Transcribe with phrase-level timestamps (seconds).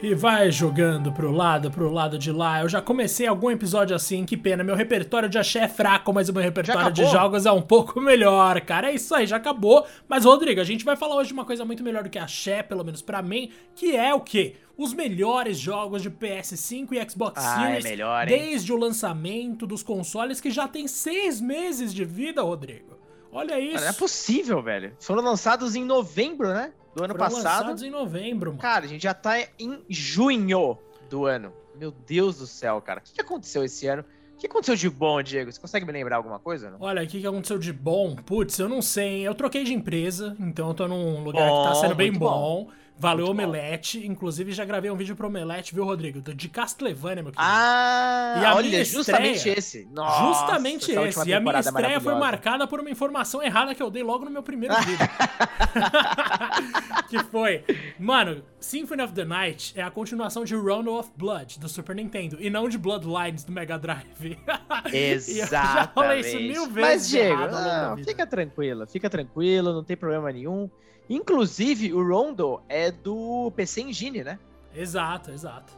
[0.00, 2.60] E vai jogando pro lado, pro lado de lá.
[2.60, 4.62] Eu já comecei algum episódio assim, que pena.
[4.62, 7.98] Meu repertório de axé é fraco, mas o meu repertório de jogos é um pouco
[8.00, 8.92] melhor, cara.
[8.92, 9.84] É isso aí, já acabou.
[10.08, 12.62] Mas, Rodrigo, a gente vai falar hoje de uma coisa muito melhor do que axé,
[12.62, 14.54] pelo menos para mim, que é o quê?
[14.76, 19.82] Os melhores jogos de PS5 e Xbox ah, Series é melhor, desde o lançamento dos
[19.82, 22.96] consoles que já tem seis meses de vida, Rodrigo.
[23.32, 23.82] Olha isso.
[23.82, 24.92] não é possível, velho.
[25.00, 26.72] Foram lançados em novembro, né?
[26.98, 27.44] Do ano Foram passado.
[27.44, 28.60] lançados em novembro, mano.
[28.60, 30.76] Cara, a gente já tá em junho
[31.08, 31.52] do ano.
[31.76, 33.00] Meu Deus do céu, cara.
[33.00, 34.04] O que aconteceu esse ano?
[34.34, 35.50] O que aconteceu de bom, Diego?
[35.50, 36.70] Você consegue me lembrar alguma coisa?
[36.70, 36.78] Não?
[36.80, 38.16] Olha, o que aconteceu de bom?
[38.16, 39.26] Putz, eu não sei.
[39.26, 42.64] Eu troquei de empresa, então eu tô num lugar bom, que tá sendo bem bom.
[42.64, 42.70] bom.
[42.98, 44.00] Valeu, Muito Omelete.
[44.00, 44.06] Bom.
[44.06, 46.20] Inclusive, já gravei um vídeo pro Omelete, viu, Rodrigo?
[46.20, 47.38] De Castlevania, meu querido.
[47.38, 49.88] Ah, e a olha, minha justamente estreia, esse.
[49.92, 51.28] Nossa, justamente esse.
[51.28, 54.30] E a minha estreia foi marcada por uma informação errada que eu dei logo no
[54.30, 55.08] meu primeiro vídeo.
[57.08, 57.64] que foi,
[57.98, 62.36] mano, Symphony of the Night é a continuação de Round of Blood, do Super Nintendo,
[62.40, 64.38] e não de Bloodlines, do Mega Drive.
[64.92, 65.50] Exatamente.
[65.50, 70.32] já falei isso mil vezes Mas, Diego, não, fica tranquilo, fica tranquilo, não tem problema
[70.32, 70.68] nenhum.
[71.08, 74.38] Inclusive, o Rondo é do PC Engine, né?
[74.74, 75.72] Exato, exato.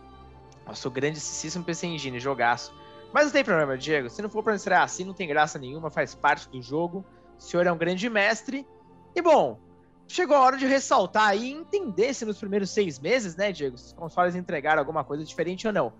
[0.67, 2.75] Nossa, o grandíssimo PC Engine, jogaço.
[3.13, 4.09] Mas não tem problema, Diego.
[4.09, 7.05] Se não for pra estrear assim, não tem graça nenhuma, faz parte do jogo.
[7.39, 8.67] O senhor é um grande mestre.
[9.15, 9.59] E bom,
[10.07, 13.87] chegou a hora de ressaltar e entender se nos primeiros seis meses, né, Diego, se
[13.87, 15.93] os consoles entregaram alguma coisa diferente ou não.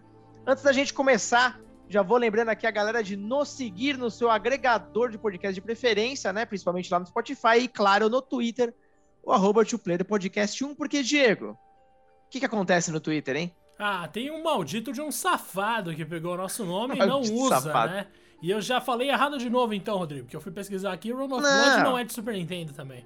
[0.47, 4.31] Antes da gente começar, já vou lembrando aqui a galera de nos seguir no seu
[4.31, 6.45] agregador de podcast de preferência, né?
[6.45, 8.73] Principalmente lá no Spotify e, claro, no Twitter
[9.23, 9.63] o arroba
[10.07, 13.55] podcast 1, porque, Diego, o que, que acontece no Twitter, hein?
[13.79, 17.61] Ah, tem um maldito de um safado que pegou o nosso nome e não usa,
[17.61, 17.95] safado.
[17.95, 18.07] né?
[18.43, 21.17] E eu já falei errado de novo então, Rodrigo, porque eu fui pesquisar aqui, o
[21.17, 23.05] Run of Blood não é de Super Nintendo também.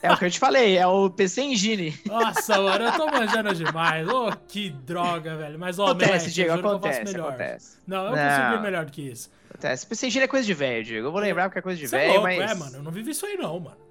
[0.00, 1.98] É o que eu te falei, é o PC Engine.
[2.06, 4.08] Nossa, mano, eu tô manjando demais.
[4.08, 5.58] Ô, oh, que droga, velho.
[5.58, 7.78] Mas, ó, oh, acontece, Diego, acontece, acontece.
[7.84, 8.16] Não, eu não.
[8.16, 9.28] consigo ir melhor do que isso.
[9.50, 9.86] Acontece.
[9.86, 11.08] PC Engine é coisa de velho, Diego.
[11.08, 12.50] Eu vou lembrar porque é coisa de velho, é mas...
[12.50, 13.87] É, mano, eu não vivi isso aí não, mano.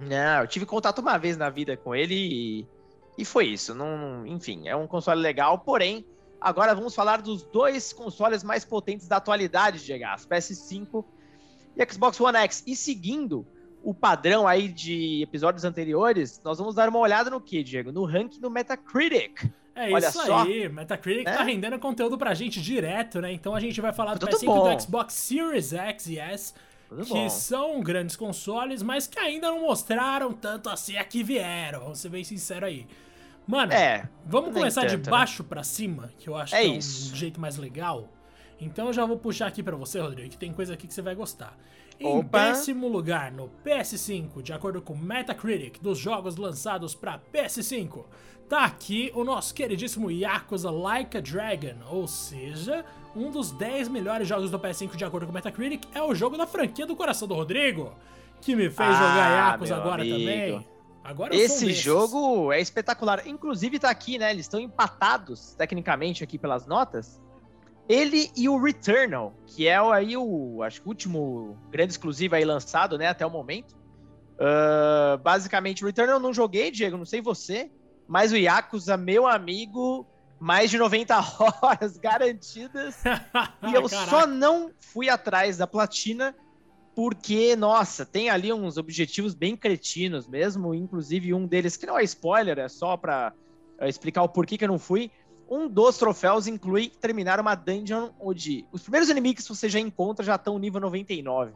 [0.00, 2.66] Não, eu tive contato uma vez na vida com ele e,
[3.18, 3.74] e foi isso.
[3.74, 6.04] Não, enfim, é um console legal, porém,
[6.40, 11.04] agora vamos falar dos dois consoles mais potentes da atualidade, Diego, PS5
[11.76, 12.64] e Xbox One X.
[12.66, 13.46] E seguindo
[13.82, 17.92] o padrão aí de episódios anteriores, nós vamos dar uma olhada no que, Diego?
[17.92, 19.50] No ranking do Metacritic.
[19.74, 20.42] É Olha isso só.
[20.42, 21.36] aí, Metacritic tá né?
[21.38, 23.32] tá rendendo conteúdo pra gente direto, né?
[23.32, 26.54] Então a gente vai falar do PS5 do Xbox Series X e S
[26.90, 27.30] tudo que bom.
[27.30, 31.80] são grandes consoles, mas que ainda não mostraram tanto assim a que vieram.
[31.80, 32.84] Vamos ser bem sinceros aí.
[33.46, 35.10] Mano, é, vamos começar tanto, de né?
[35.10, 35.48] baixo né?
[35.48, 37.12] para cima, que eu acho é que é isso.
[37.12, 38.08] um jeito mais legal.
[38.60, 41.00] Então eu já vou puxar aqui para você, Rodrigo, que tem coisa aqui que você
[41.00, 41.56] vai gostar.
[42.00, 42.48] Em Opa.
[42.48, 48.04] décimo lugar no PS5, de acordo com Metacritic, dos jogos lançados para PS5,
[48.50, 52.84] tá aqui o nosso queridíssimo Yakuza Like a Dragon, ou seja,
[53.14, 56.36] um dos 10 melhores jogos do PS5 de acordo com o Metacritic é o jogo
[56.36, 57.94] da franquia do coração do Rodrigo,
[58.40, 60.18] que me fez ah, jogar Yakuza agora amigo.
[60.18, 60.66] também.
[61.04, 63.24] Agora Esse jogo é espetacular.
[63.24, 64.32] Inclusive tá aqui, né?
[64.32, 67.22] Eles estão empatados tecnicamente aqui pelas notas.
[67.88, 72.44] Ele e o Returnal, que é aí o acho que o último grande exclusivo aí
[72.44, 73.76] lançado, né, até o momento.
[74.34, 77.70] Uh, basicamente, o Returnal eu não joguei, Diego, não sei você,
[78.10, 80.04] mas o Yakuza, meu amigo,
[80.40, 81.14] mais de 90
[81.62, 83.04] horas garantidas.
[83.62, 84.10] e eu Caraca.
[84.10, 86.34] só não fui atrás da platina
[86.92, 92.02] porque, nossa, tem ali uns objetivos bem cretinos mesmo, inclusive um deles que não é
[92.02, 93.32] spoiler, é só para
[93.78, 95.08] eh, explicar o porquê que eu não fui.
[95.48, 100.24] Um dos troféus inclui terminar uma dungeon onde os primeiros inimigos que você já encontra
[100.24, 101.52] já estão nível 99.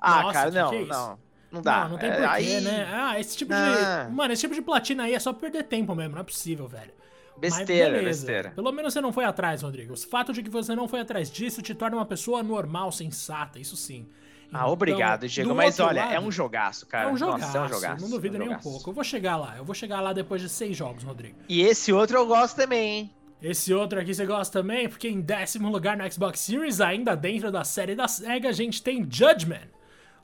[0.00, 1.18] Ah, nossa, cara, não, é não.
[1.50, 1.84] Não dá.
[1.84, 2.60] Não, não tem é, porquê, aí...
[2.60, 2.88] né?
[2.92, 4.04] Ah, esse tipo ah.
[4.04, 4.14] de.
[4.14, 6.92] Mano, esse tipo de platina aí é só perder tempo mesmo, não é possível, velho.
[7.38, 8.50] Besteira, besteira.
[8.50, 9.94] Pelo menos você não foi atrás, Rodrigo.
[9.94, 13.58] O fato de que você não foi atrás disso te torna uma pessoa normal, sensata,
[13.58, 14.08] isso sim.
[14.52, 15.54] Ah, então, obrigado, Diego.
[15.54, 17.08] Mas olha, lado, é um jogaço, cara.
[17.08, 18.02] É um jogaço, Nossa, é um jogaço.
[18.02, 18.90] Não duvido é um nem um pouco.
[18.90, 19.56] Eu vou chegar lá.
[19.56, 21.36] Eu vou chegar lá depois de seis jogos, Rodrigo.
[21.48, 23.10] E esse outro eu gosto também, hein?
[23.40, 27.52] Esse outro aqui você gosta também, porque em décimo lugar no Xbox Series, ainda dentro
[27.52, 29.68] da série da SEGA, a gente tem Judgment.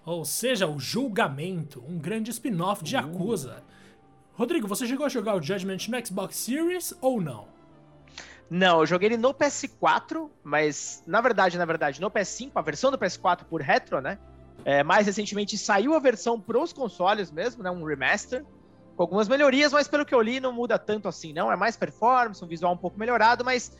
[0.04, 3.00] Ou seja, o Julgamento, um grande spin-off de uh.
[3.00, 3.62] Yakuza.
[4.34, 7.46] Rodrigo, você chegou a jogar o Judgment no Xbox Series ou não?
[8.50, 12.90] Não, eu joguei ele no PS4, mas na verdade, na verdade, no PS5, a versão
[12.90, 14.18] do PS4 por retro, né?
[14.64, 17.70] É, mais recentemente saiu a versão pros consoles mesmo, né?
[17.70, 18.44] Um remaster,
[18.96, 21.50] com algumas melhorias, mas pelo que eu li, não muda tanto assim, não.
[21.50, 23.76] É mais performance, um visual um pouco melhorado, mas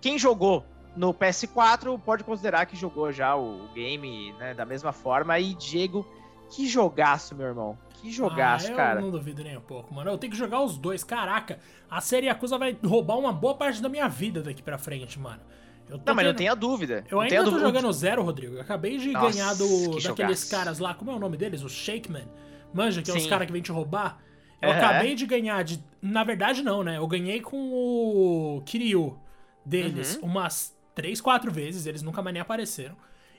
[0.00, 0.64] quem jogou
[0.98, 5.38] no PS4 pode considerar que jogou já o game né, da mesma forma.
[5.38, 6.04] E Diego,
[6.50, 7.78] Que jogaço, meu irmão.
[7.94, 8.98] Que jogaço, ah, cara.
[8.98, 10.10] Eu não duvido nem um pouco, mano.
[10.10, 11.04] Eu tenho que jogar os dois.
[11.04, 11.60] Caraca,
[11.90, 15.40] a série Yakuza vai roubar uma boa parte da minha vida daqui pra frente, mano.
[15.88, 16.26] não, mas tendo...
[16.26, 17.04] não tenha dúvida.
[17.08, 17.66] Eu não ainda tô dúvida.
[17.66, 18.54] jogando zero, Rodrigo.
[18.54, 21.62] Eu acabei de Nossa, ganhar do, daqueles caras lá, como é o nome deles?
[21.62, 22.28] O Shakeman.
[22.72, 23.18] Manja, que Sim.
[23.18, 24.18] é os caras que vêm te roubar.
[24.60, 24.76] Eu uhum.
[24.76, 25.82] acabei de ganhar de.
[26.02, 26.98] Na verdade, não, né?
[26.98, 29.18] Eu ganhei com o Kiryu
[29.64, 30.28] deles uhum.
[30.28, 32.96] umas 3, 4 vezes, eles nunca mais nem apareceram.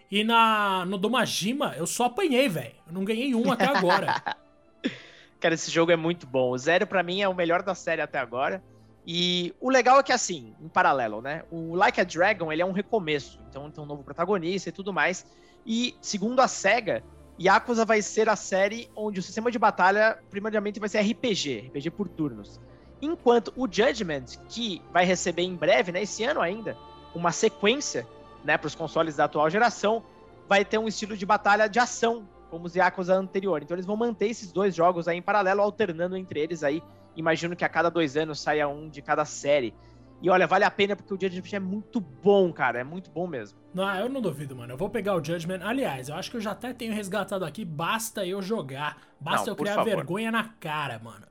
[0.10, 2.74] E na, no Domajima, eu só apanhei, velho.
[2.88, 4.16] Eu não ganhei um até agora.
[5.42, 6.52] Cara, esse jogo é muito bom.
[6.52, 8.64] O Zero, para mim, é o melhor da série até agora.
[9.06, 11.44] E o legal é que, assim, em paralelo, né?
[11.52, 13.42] O Like a Dragon, ele é um recomeço.
[13.50, 15.26] Então tem um novo protagonista e tudo mais.
[15.66, 17.04] E, segundo a SEGA,
[17.38, 21.92] Yakuza vai ser a série onde o sistema de batalha, primordialmente, vai ser RPG, RPG
[21.92, 22.58] por turnos.
[23.02, 26.78] Enquanto o Judgment, que vai receber em breve, né, esse ano ainda,
[27.14, 28.08] uma sequência,
[28.44, 30.04] né, para os consoles da atual geração,
[30.48, 33.62] vai ter um estilo de batalha de ação, como os Yakuza anterior.
[33.62, 36.82] Então eles vão manter esses dois jogos aí em paralelo, alternando entre eles aí.
[37.16, 39.74] Imagino que a cada dois anos saia um de cada série.
[40.22, 42.80] E olha, vale a pena porque o Judgment é muito bom, cara.
[42.80, 43.58] É muito bom mesmo.
[43.74, 44.74] Não, eu não duvido, mano.
[44.74, 45.62] Eu vou pegar o Judgment.
[45.64, 47.64] Aliás, eu acho que eu já até tenho resgatado aqui.
[47.64, 48.98] Basta eu jogar.
[49.20, 49.86] Basta não, eu criar favor.
[49.86, 51.26] vergonha na cara, mano.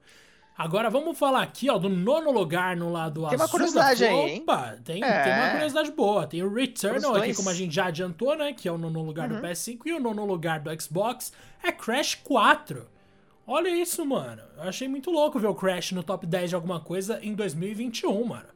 [0.58, 3.28] Agora vamos falar aqui, ó, do nono lugar no lado azul.
[3.28, 4.40] Tem uma curiosidade aí, hein?
[4.42, 5.22] Opa, tem, é.
[5.22, 6.26] tem uma curiosidade boa.
[6.26, 8.52] Tem o Returnal aqui, como a gente já adiantou, né?
[8.52, 9.40] Que é o nono lugar uhum.
[9.40, 9.78] do PS5.
[9.86, 11.32] E o nono lugar do Xbox
[11.62, 12.88] é Crash 4.
[13.46, 14.42] Olha isso, mano.
[14.56, 18.24] Eu achei muito louco ver o Crash no top 10 de alguma coisa em 2021,
[18.24, 18.48] mano.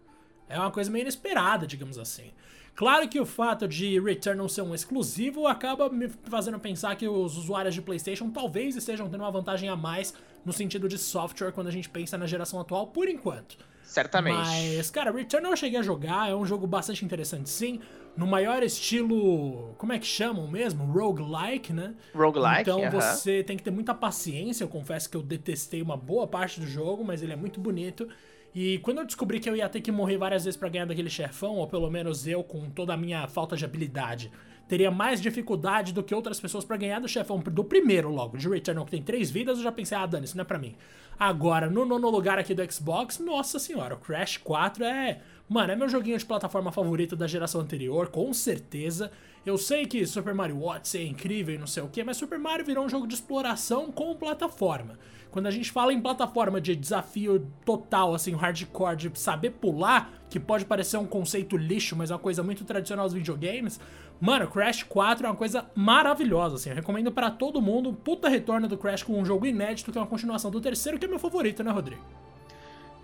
[0.49, 2.33] É uma coisa meio inesperada, digamos assim.
[2.75, 7.07] Claro que o fato de Return não ser um exclusivo acaba me fazendo pensar que
[7.07, 10.13] os usuários de PlayStation talvez estejam tendo uma vantagem a mais
[10.45, 13.57] no sentido de software quando a gente pensa na geração atual, por enquanto.
[13.83, 14.37] Certamente.
[14.37, 17.81] Mas, cara, Return eu cheguei a jogar, é um jogo bastante interessante sim.
[18.17, 19.75] No maior estilo.
[19.79, 20.85] Como é que chamam mesmo?
[20.85, 21.95] Roguelike, né?
[22.15, 22.63] Roguelike.
[22.63, 22.91] Então uh -huh.
[22.91, 24.65] você tem que ter muita paciência.
[24.65, 28.09] Eu confesso que eu detestei uma boa parte do jogo, mas ele é muito bonito.
[28.55, 31.09] E quando eu descobri que eu ia ter que morrer várias vezes para ganhar daquele
[31.09, 34.31] chefão, ou pelo menos eu, com toda a minha falta de habilidade,
[34.73, 38.49] teria mais dificuldade do que outras pessoas para ganhar do chefão do primeiro logo, de
[38.49, 40.75] Returnal, que tem três vidas, eu já pensei, ah, Dani, isso não é pra mim.
[41.19, 45.21] Agora, no nono lugar aqui do Xbox, nossa senhora, o Crash 4 é.
[45.47, 49.13] Mano, é meu joguinho de plataforma favorito da geração anterior, com certeza.
[49.45, 52.39] Eu sei que Super Mario Odyssey é incrível e não sei o que, mas Super
[52.39, 54.99] Mario virou um jogo de exploração com plataforma.
[55.33, 60.39] Quando a gente fala em plataforma de desafio total, assim, hardcore, de saber pular, que
[60.39, 63.81] pode parecer um conceito lixo, mas é uma coisa muito tradicional dos videogames,
[64.23, 66.71] mano, Crash 4 é uma coisa maravilhosa, assim.
[66.71, 67.93] Eu recomendo para todo mundo.
[67.93, 71.05] Puta retorno do Crash com um jogo inédito, que é uma continuação do terceiro, que
[71.05, 72.01] é meu favorito, né, Rodrigo?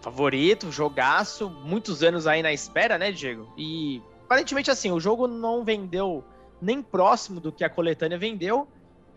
[0.00, 3.52] Favorito, jogaço, muitos anos aí na espera, né, Diego?
[3.58, 6.24] E aparentemente, assim, o jogo não vendeu
[6.62, 8.68] nem próximo do que a coletânea vendeu.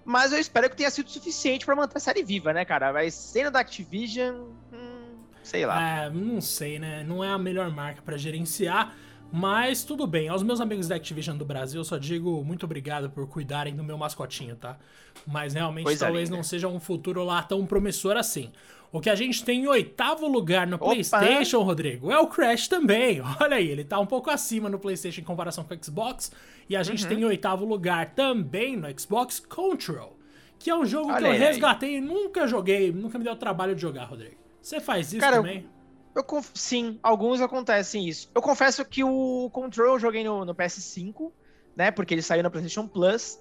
[0.04, 2.92] Mas eu espero que tenha sido suficiente para manter a série viva, né, cara?
[2.92, 4.38] Mas sendo da Activision,
[4.74, 6.06] hum, sei lá.
[6.06, 7.04] É, não sei, né?
[7.04, 8.96] Não é a melhor marca para gerenciar.
[9.32, 13.10] Mas tudo bem, aos meus amigos da Activision do Brasil, eu só digo muito obrigado
[13.10, 14.78] por cuidarem do meu mascotinho, tá?
[15.26, 16.36] Mas realmente Coisa talvez linda.
[16.36, 18.52] não seja um futuro lá tão promissor assim.
[18.92, 20.88] O que a gente tem em oitavo lugar no Opa.
[20.88, 23.22] PlayStation, Rodrigo, é o Crash também.
[23.40, 26.32] Olha aí, ele tá um pouco acima no PlayStation em comparação com o Xbox.
[26.68, 27.10] E a gente uhum.
[27.10, 30.18] tem em oitavo lugar também no Xbox Control,
[30.60, 33.38] que é um jogo Olha que eu resgatei e nunca joguei, nunca me deu o
[33.38, 34.36] trabalho de jogar, Rodrigo.
[34.62, 35.60] Você faz isso Cara, também?
[35.60, 35.81] Eu,
[36.16, 38.30] eu, sim, alguns acontecem isso.
[38.34, 41.32] Eu confesso que o Control eu joguei no, no PS5,
[41.76, 41.92] né?
[41.92, 43.40] Porque ele saiu na PlayStation Plus.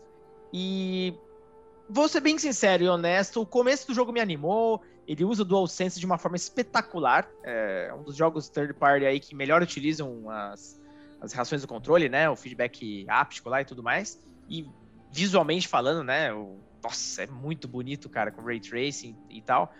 [0.52, 1.14] E
[1.88, 4.82] vou ser bem sincero e honesto, o começo do jogo me animou.
[5.06, 7.28] Ele usa o DualSense de uma forma espetacular.
[7.42, 10.80] É um dos jogos third party aí que melhor utilizam as,
[11.20, 12.30] as reações do controle, né?
[12.30, 14.22] O feedback áptico lá e tudo mais.
[14.48, 14.68] E
[15.10, 16.32] visualmente falando, né?
[16.32, 19.72] O, nossa, é muito bonito, cara, com ray tracing e tal.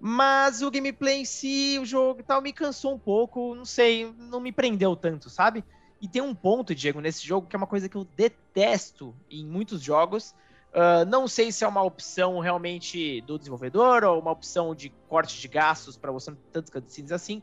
[0.00, 3.54] Mas o gameplay em si, o jogo e tal, me cansou um pouco.
[3.54, 5.62] Não sei, não me prendeu tanto, sabe?
[6.00, 9.44] E tem um ponto, Diego, nesse jogo que é uma coisa que eu detesto em
[9.44, 10.34] muitos jogos
[10.70, 15.40] Uh, não sei se é uma opção realmente do desenvolvedor ou uma opção de corte
[15.40, 17.42] de gastos para você não ter tantos cutscenes assim.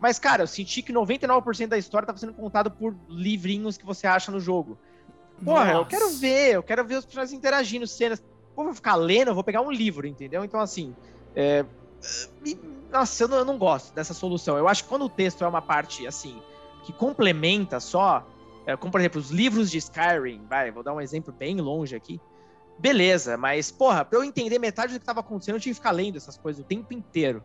[0.00, 4.08] Mas, cara, eu senti que 99% da história estava sendo contado por livrinhos que você
[4.08, 4.76] acha no jogo.
[5.44, 5.78] Porra, Nossa.
[5.78, 8.22] eu quero ver, eu quero ver os personagens interagindo, cenas.
[8.56, 10.44] Pô, vou ficar lendo, eu vou pegar um livro, entendeu?
[10.44, 10.94] Então, assim.
[11.34, 11.64] É...
[12.90, 14.56] Nossa, eu não, eu não gosto dessa solução.
[14.56, 16.40] Eu acho que quando o texto é uma parte, assim,
[16.84, 18.26] que complementa só,
[18.66, 21.96] é, como por exemplo, os livros de Skyrim, vai, vou dar um exemplo bem longe
[21.96, 22.20] aqui
[22.78, 25.92] beleza, mas, porra, pra eu entender metade do que tava acontecendo, eu tinha que ficar
[25.92, 27.44] lendo essas coisas o tempo inteiro.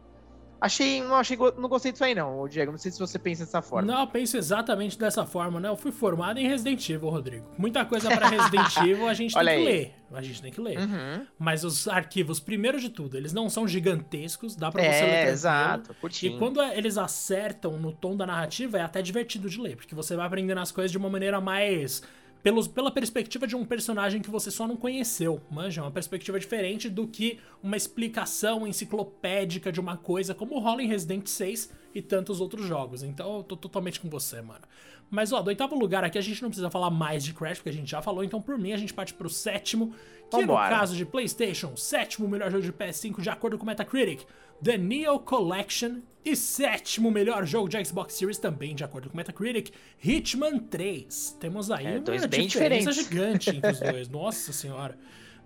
[0.61, 2.71] Achei, não achei, não gostei disso aí não, Diego.
[2.71, 3.91] Não sei se você pensa dessa forma.
[3.91, 5.69] Não, eu penso exatamente dessa forma, né?
[5.69, 7.45] Eu fui formado em Resident Evil, Rodrigo.
[7.57, 9.95] Muita coisa para Resident Evil a gente tem que ler.
[10.11, 10.79] A gente tem que ler.
[10.79, 11.25] Uhum.
[11.37, 15.11] Mas os arquivos, primeiro de tudo, eles não são gigantescos, dá pra você é, ler.
[15.11, 15.93] É, exato.
[15.95, 16.35] Curtinho.
[16.35, 20.15] E quando eles acertam no tom da narrativa, é até divertido de ler, porque você
[20.15, 22.01] vai aprendendo as coisas de uma maneira mais
[22.41, 25.81] pelos, pela perspectiva de um personagem que você só não conheceu, manja?
[25.81, 31.27] Uma perspectiva diferente do que uma explicação enciclopédica de uma coisa como rola em Resident
[31.27, 33.03] 6 e tantos outros jogos.
[33.03, 34.63] Então eu tô totalmente com você, mano.
[35.09, 37.69] Mas ó, do oitavo lugar aqui a gente não precisa falar mais de Crash, porque
[37.69, 39.93] a gente já falou, então por mim a gente parte pro sétimo,
[40.29, 40.69] que Vambora.
[40.69, 44.21] no caso de PlayStation, sétimo melhor jogo de PS5 de acordo com Metacritic,
[44.63, 49.71] The Neo Collection, e sétimo melhor jogo de Xbox Series também de acordo com Metacritic,
[50.03, 51.37] Hitman 3.
[51.39, 52.95] Temos aí é, uma diferença diferentes.
[52.95, 54.97] gigante entre os dois, nossa senhora.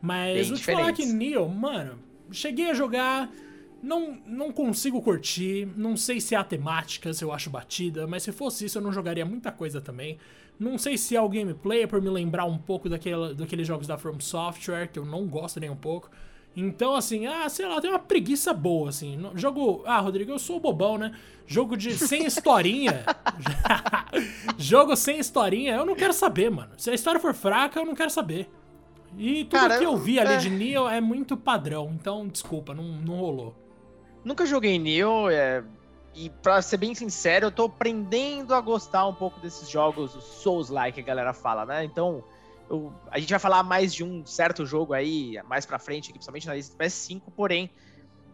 [0.02, 2.00] Mas bem vou te falar que Neo, mano,
[2.32, 3.32] cheguei a jogar,
[3.84, 8.24] não, não consigo curtir, não sei se é a temática, se eu acho batida, mas
[8.24, 10.18] se fosse isso eu não jogaria muita coisa também.
[10.58, 13.86] Não sei se é o gameplay, é por me lembrar um pouco daquele, daqueles jogos
[13.86, 16.10] da From Software, que eu não gosto nem um pouco.
[16.56, 19.20] Então, assim, ah, sei lá, tem uma preguiça boa, assim.
[19.36, 19.84] Jogo.
[19.86, 21.12] Ah, Rodrigo, eu sou bobão, né?
[21.46, 23.04] Jogo de sem historinha.
[24.58, 26.72] jogo sem historinha, eu não quero saber, mano.
[26.78, 28.50] Se a história for fraca, eu não quero saber.
[29.18, 30.38] E tudo Cara, que eu vi ali é...
[30.38, 33.63] de Neo é muito padrão, então desculpa, não, não rolou.
[34.24, 35.64] Nunca joguei Neo, é...
[36.16, 40.96] e pra ser bem sincero, eu tô aprendendo a gostar um pouco desses jogos Souls-like
[40.96, 41.84] que a galera fala, né?
[41.84, 42.24] Então,
[42.70, 46.48] eu, a gente vai falar mais de um certo jogo aí, mais pra frente, principalmente
[46.48, 47.70] na lista do PS5, porém,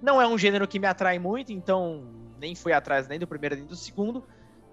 [0.01, 2.05] não é um gênero que me atrai muito, então
[2.39, 4.24] nem fui atrás nem do primeiro nem do segundo.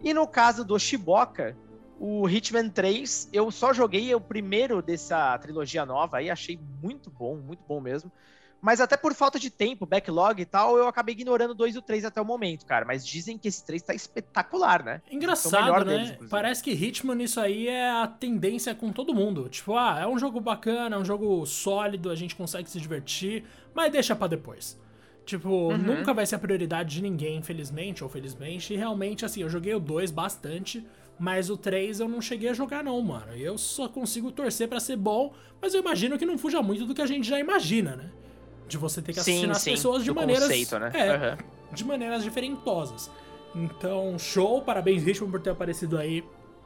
[0.02, 1.56] E no caso do Shiboka,
[1.99, 7.37] o Hitman 3, eu só joguei o primeiro dessa trilogia nova aí, achei muito bom,
[7.37, 8.12] muito bom mesmo.
[8.66, 11.82] Mas até por falta de tempo, backlog e tal, eu acabei ignorando 2 e o
[11.82, 12.85] 3 até o momento, cara.
[12.85, 15.00] Mas dizem que esse 3 tá espetacular, né?
[15.08, 15.99] Engraçado, né?
[15.99, 19.49] Deles, Parece que Hitman isso aí é a tendência com todo mundo.
[19.49, 23.44] Tipo, ah, é um jogo bacana, é um jogo sólido, a gente consegue se divertir,
[23.73, 24.76] mas deixa para depois.
[25.25, 25.78] Tipo, uhum.
[25.78, 28.75] nunca vai ser a prioridade de ninguém, infelizmente ou felizmente.
[28.75, 30.85] E realmente, assim, eu joguei o 2 bastante,
[31.20, 33.32] mas o 3 eu não cheguei a jogar, não, mano.
[33.37, 35.32] Eu só consigo torcer para ser bom,
[35.62, 38.11] mas eu imagino que não fuja muito do que a gente já imagina, né?
[38.68, 40.44] De você ter que assassinar sim, as pessoas de maneiras.
[40.44, 40.90] Conceito, né?
[40.94, 41.37] É, uhum.
[41.73, 43.11] de maneiras diferentosas.
[43.54, 46.25] Então, show, parabéns, Richmond, por ter aparecido aí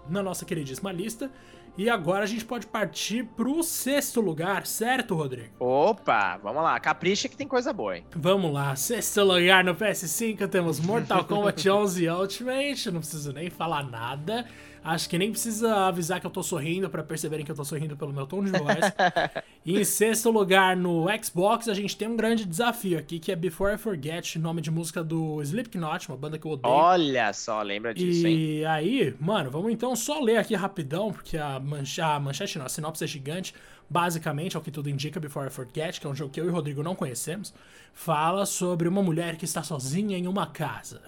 [0.09, 1.31] na nossa queridíssima lista.
[1.79, 5.51] E agora a gente pode partir pro sexto lugar, certo, Rodrigo?
[5.59, 6.79] Opa, vamos lá.
[6.81, 8.05] Capricha que tem coisa boa, hein?
[8.15, 8.75] Vamos lá.
[8.75, 12.91] Sexto lugar no PS5 temos Mortal Kombat 11 Ultimate.
[12.91, 14.47] Não preciso nem falar nada.
[14.83, 17.97] Acho que nem precisa avisar que eu tô sorrindo para perceberem que eu tô sorrindo
[17.97, 18.93] pelo meu tom de voz.
[19.65, 23.37] e em sexto lugar, no Xbox, a gente tem um grande desafio aqui, que é
[23.37, 26.73] Before I Forget, nome de música do Slipknot, uma banda que eu odeio.
[26.73, 28.39] Olha só, lembra disso, e hein?
[28.39, 32.67] E aí, mano, vamos então só ler aqui rapidão, porque a, manche a manchete, não,
[32.67, 33.55] a sinopse é gigante.
[33.89, 36.49] Basicamente, ao que tudo indica, Before I Forget, que é um jogo que eu e
[36.49, 37.53] o Rodrigo não conhecemos,
[37.93, 41.03] fala sobre uma mulher que está sozinha em uma casa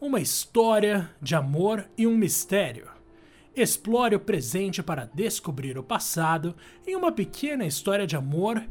[0.00, 2.88] uma história de amor e um mistério.
[3.54, 6.54] Explore o presente para descobrir o passado
[6.86, 8.64] em uma pequena história de amor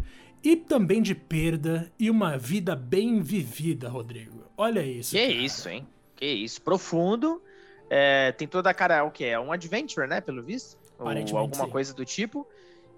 [0.43, 4.45] e também de perda e uma vida bem vivida, Rodrigo.
[4.57, 5.11] Olha isso.
[5.11, 5.33] Que cara.
[5.33, 5.87] isso, hein?
[6.15, 6.61] Que isso.
[6.61, 7.41] Profundo.
[7.89, 9.39] É, tem toda a cara, o que é?
[9.39, 10.21] Um adventure, né?
[10.21, 10.77] Pelo visto?
[10.97, 11.71] Ou alguma sim.
[11.71, 12.47] coisa do tipo.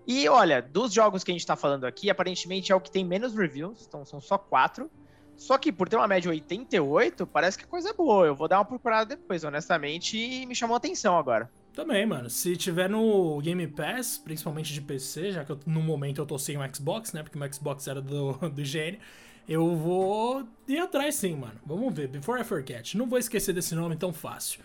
[0.07, 3.05] E olha, dos jogos que a gente tá falando aqui, aparentemente é o que tem
[3.05, 4.89] menos reviews, então são só quatro.
[5.37, 8.25] Só que por ter uma média 88, parece que a coisa é boa.
[8.25, 11.49] Eu vou dar uma procurada depois, honestamente, e me chamou a atenção agora.
[11.73, 12.29] Também, mano.
[12.29, 16.37] Se tiver no Game Pass, principalmente de PC, já que eu, no momento eu tô
[16.37, 17.23] sem o Xbox, né?
[17.23, 18.99] Porque o Xbox era do, do IGN.
[19.47, 21.59] Eu vou ir atrás sim, mano.
[21.65, 22.07] Vamos ver.
[22.07, 22.95] Before I Forget.
[22.95, 24.59] Não vou esquecer desse nome tão fácil.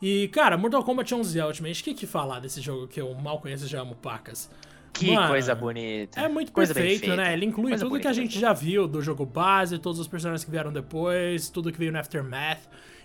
[0.00, 3.38] E, cara, Mortal Kombat 11 Ultimate, o que que falar desse jogo que eu mal
[3.40, 4.50] conheço e já amo pacas?
[4.92, 6.20] Que Mano, coisa bonita.
[6.20, 7.32] É muito coisa perfeito, né?
[7.32, 10.08] Ele inclui coisa tudo bonita, que a gente já viu do jogo base, todos os
[10.08, 12.60] personagens que vieram depois, tudo que veio no Aftermath.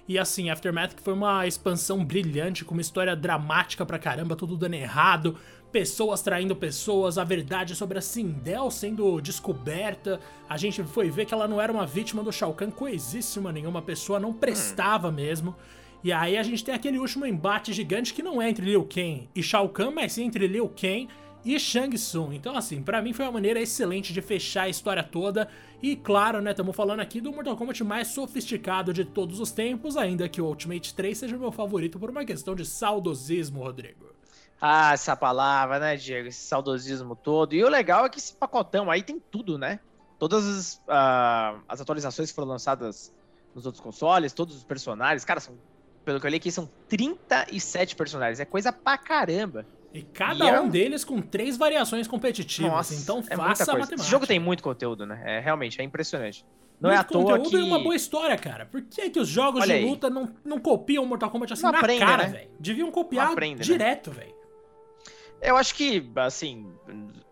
[0.07, 4.55] E assim, Aftermath que foi uma expansão brilhante, com uma história dramática pra caramba, tudo
[4.55, 5.35] dando errado,
[5.71, 10.19] pessoas traindo pessoas, a verdade sobre a Sindel sendo descoberta.
[10.47, 13.81] A gente foi ver que ela não era uma vítima do Shao Kahn coisíssima nenhuma,
[13.81, 15.55] pessoa não prestava mesmo.
[16.03, 19.27] E aí a gente tem aquele último embate gigante que não é entre Liu Kang
[19.35, 21.07] e Shao Kahn, mas sim entre Liu Kang
[21.45, 22.33] e Shang Tsung.
[22.33, 25.47] Então, assim, para mim foi uma maneira excelente de fechar a história toda.
[25.81, 29.95] E claro, né, estamos falando aqui do Mortal Kombat mais sofisticado de todos os tempos,
[29.95, 34.15] ainda que o Ultimate 3 seja o meu favorito por uma questão de saudosismo, Rodrigo.
[34.59, 36.29] Ah, essa palavra, né, Diego?
[36.29, 37.53] Esse saudosismo todo.
[37.53, 39.79] E o legal é que esse pacotão aí tem tudo, né?
[40.17, 43.13] Todas as, uh, as atualizações que foram lançadas
[43.53, 45.23] nos outros consoles, todos os personagens.
[45.23, 45.55] Cara, são,
[46.03, 48.39] pelo que eu li aqui, são 37 personagens.
[48.39, 49.65] É coisa pra caramba.
[49.95, 50.69] E cada e é um é...
[50.69, 52.71] deles com três variações competitivas.
[52.71, 53.95] Nossa, então é faça a matemática.
[53.95, 55.21] Esse jogo tem muito conteúdo, né?
[55.25, 56.45] É, realmente, é impressionante.
[56.81, 57.55] Não muito é à toa que...
[57.55, 58.65] e uma boa história, cara.
[58.65, 61.71] Por que, que os jogos Olha de luta não, não copiam Mortal Kombat assim não
[61.71, 62.29] na aprende, cara, né?
[62.29, 62.49] velho?
[62.59, 63.63] Deviam copiar aprende, né?
[63.63, 64.17] direto, né?
[64.17, 64.35] velho.
[65.41, 66.69] Eu acho que, assim,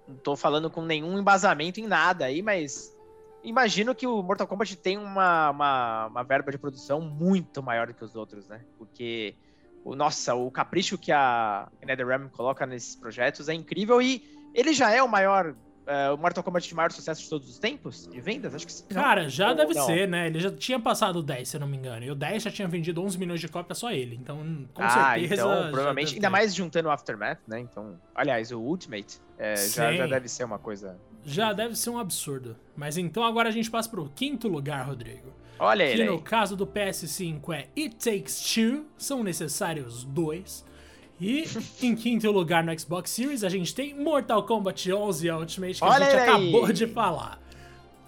[0.07, 2.95] não tô falando com nenhum embasamento em nada aí, mas
[3.43, 7.93] imagino que o Mortal Kombat tem uma, uma, uma verba de produção muito maior do
[7.93, 8.61] que os outros, né?
[8.77, 9.35] Porque
[9.83, 14.23] o, nossa, o capricho que a NetherRealm coloca nesses projetos é incrível e
[14.53, 17.59] ele já é o maior Uh, o Mortal Kombat de maior sucesso de todos os
[17.59, 18.55] tempos de vendas?
[18.55, 18.85] Acho que sim.
[18.87, 19.85] Cara, já Ou deve não?
[19.85, 20.27] ser, né?
[20.27, 22.05] Ele já tinha passado o 10, se eu não me engano.
[22.05, 24.15] E o 10 já tinha vendido 11 milhões de cópias só ele.
[24.15, 24.37] Então,
[24.73, 25.33] com ah, certeza.
[25.41, 26.15] Então, provavelmente.
[26.15, 27.59] Ainda mais juntando o Aftermath, né?
[27.59, 30.97] Então, aliás, o Ultimate é, já, já deve ser uma coisa.
[31.25, 32.55] Já deve ser um absurdo.
[32.75, 35.33] Mas então agora a gente passa pro quinto lugar, Rodrigo.
[35.59, 36.03] Olha ele.
[36.03, 40.65] Que no caso do PS5 é It Takes Two, são necessários dois.
[41.21, 41.45] E
[41.81, 46.05] em quinto lugar no Xbox Series a gente tem Mortal Kombat 11 Ultimate, que Olha
[46.05, 46.29] a gente aí.
[46.29, 47.41] acabou de falar.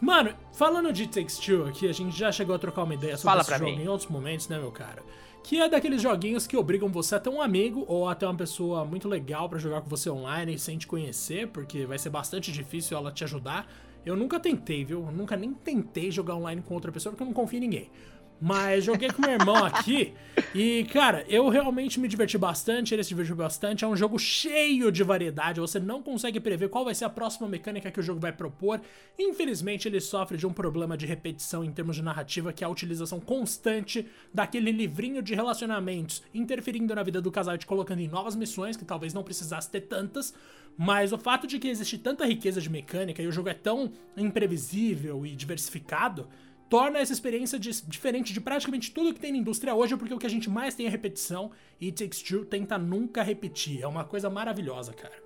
[0.01, 3.15] Mano, falando de It Takes Two aqui, a gente já chegou a trocar uma ideia
[3.15, 3.83] sobre Fala esse jogo mim.
[3.83, 5.01] em outros momentos, né, meu cara?
[5.45, 8.83] Que é daqueles joguinhos que obrigam você a ter um amigo ou até uma pessoa
[8.83, 12.97] muito legal para jogar com você online sem te conhecer, porque vai ser bastante difícil
[12.97, 13.71] ela te ajudar.
[14.03, 15.05] Eu nunca tentei, viu?
[15.05, 17.91] Eu nunca nem tentei jogar online com outra pessoa porque eu não confio em ninguém.
[18.39, 20.13] Mas joguei com meu irmão aqui
[20.53, 23.85] e, cara, eu realmente me diverti bastante, ele se divertiu bastante.
[23.85, 27.47] É um jogo cheio de variedade, você não consegue prever qual vai ser a próxima
[27.47, 28.81] mecânica que o jogo vai propor.
[29.17, 32.69] Infelizmente, ele sofre de um problema de repetição em termos de narrativa, que é a
[32.69, 38.07] utilização constante daquele livrinho de relacionamentos, interferindo na vida do casal e te colocando em
[38.07, 40.33] novas missões, que talvez não precisasse ter tantas.
[40.77, 43.93] Mas o fato de que existe tanta riqueza de mecânica e o jogo é tão
[44.17, 46.27] imprevisível e diversificado
[46.69, 50.19] torna essa experiência de, diferente de praticamente tudo que tem na indústria hoje, porque o
[50.19, 53.81] que a gente mais tem é repetição e It Takes Two tenta nunca repetir.
[53.81, 55.23] É uma coisa maravilhosa, cara.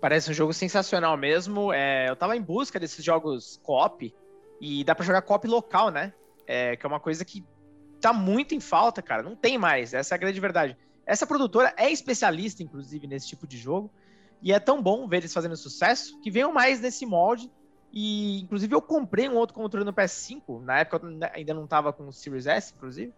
[0.00, 1.72] Parece um jogo sensacional mesmo.
[1.72, 4.14] É, eu tava em busca desses jogos co-op
[4.60, 6.12] e dá para jogar co-op local, né?
[6.46, 7.44] É, que é uma coisa que
[8.00, 9.22] tá muito em falta, cara.
[9.22, 10.76] Não tem mais, essa é a grande verdade.
[11.06, 13.92] Essa produtora é especialista, inclusive, nesse tipo de jogo.
[14.42, 17.50] E é tão bom ver eles fazendo sucesso que venham mais nesse molde.
[17.92, 20.62] E, inclusive, eu comprei um outro controle no PS5.
[20.62, 23.12] Na época eu ainda não tava com o Series S, inclusive.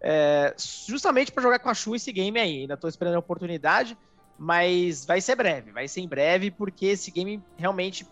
[0.00, 0.54] É,
[0.86, 2.62] justamente para jogar com a Shu esse game aí.
[2.62, 3.96] Ainda tô esperando a oportunidade.
[4.38, 8.06] Mas vai ser breve, vai ser em breve, porque esse game realmente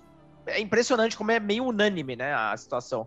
[0.46, 2.32] é impressionante como é meio unânime, né?
[2.32, 3.06] A situação.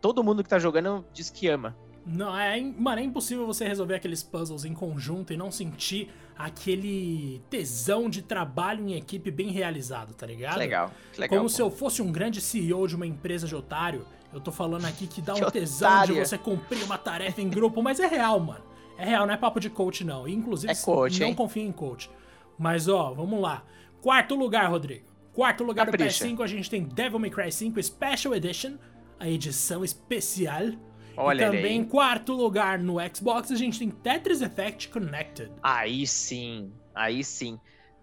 [0.00, 1.76] Todo mundo que tá jogando diz que ama.
[2.04, 6.10] Não, é, mano, é impossível você resolver aqueles puzzles em conjunto e não sentir
[6.44, 10.58] aquele tesão de trabalho em equipe bem realizado, tá ligado?
[10.58, 11.28] legal, legal.
[11.28, 11.48] Como pô.
[11.48, 14.06] se eu fosse um grande CEO de uma empresa de otário.
[14.32, 17.82] Eu tô falando aqui que dá um tesão de você cumprir uma tarefa em grupo,
[17.82, 18.64] mas é real, mano.
[18.96, 20.28] É real, não é papo de coach, não.
[20.28, 21.34] Inclusive, é coach, não hein?
[21.34, 22.10] confio em coach.
[22.58, 23.64] Mas, ó, vamos lá.
[24.00, 25.06] Quarto lugar, Rodrigo.
[25.32, 26.24] Quarto lugar Capricha.
[26.24, 28.74] do PS5, a gente tem Devil May Cry 5 Special Edition,
[29.18, 30.72] a edição especial
[31.16, 35.50] Olha e também em quarto lugar no Xbox a gente tem Tetris Effect Connected.
[35.62, 37.58] Aí sim, aí sim.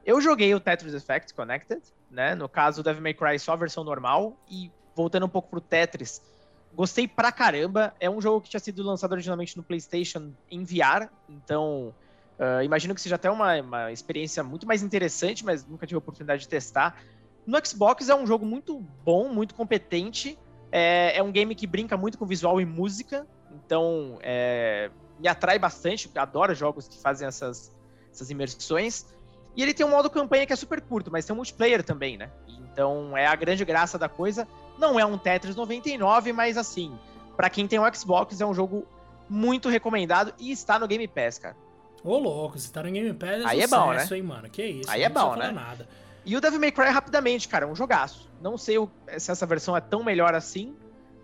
[0.06, 2.34] Eu joguei o Tetris Effect Connected, né?
[2.34, 4.38] No caso, o Devil May Cry só a versão normal.
[4.50, 6.22] E voltando um pouco pro Tetris,
[6.74, 7.93] gostei pra caramba.
[8.00, 11.93] É um jogo que tinha sido lançado originalmente no PlayStation em VR, então
[12.39, 16.00] uh, imagino que seja até uma, uma experiência muito mais interessante, mas nunca tive a
[16.00, 17.02] oportunidade de testar.
[17.46, 20.38] No Xbox é um jogo muito bom, muito competente.
[20.71, 25.58] É, é um game que brinca muito com visual e música, então é, me atrai
[25.58, 27.71] bastante, adoro jogos que fazem essas,
[28.12, 29.06] essas imersões.
[29.56, 32.17] E ele tem um modo campanha que é super curto, mas tem um multiplayer também,
[32.17, 32.30] né?
[32.71, 34.47] Então é a grande graça da coisa.
[34.77, 36.97] Não é um Tetris 99, mas assim,
[37.36, 38.86] para quem tem um Xbox, é um jogo
[39.27, 41.56] muito recomendado e está no Game Pass, cara.
[42.03, 44.08] Ô, louco, se tá no Game Pass é Aí sucesso, é bom, né?
[44.12, 44.49] hein, mano?
[44.49, 44.89] Que isso.
[44.89, 45.51] Aí é bom, né?
[45.51, 45.88] Nada.
[46.28, 48.30] E o Devil May Cry, rapidamente, cara, é um jogaço.
[48.42, 48.76] Não sei
[49.18, 50.76] se essa versão é tão melhor assim,